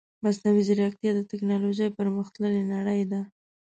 [0.23, 3.21] مصنوعي ځيرکتيا د تکنالوژي پرمختللې نړۍ ده.